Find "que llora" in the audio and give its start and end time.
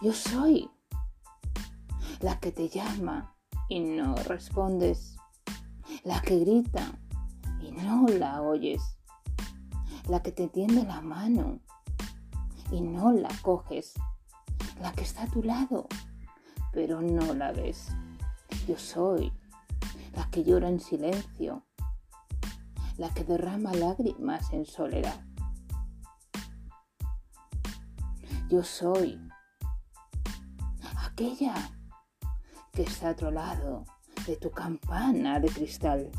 20.30-20.68